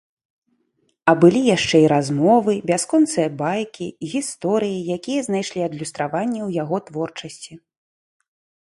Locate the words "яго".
6.65-6.77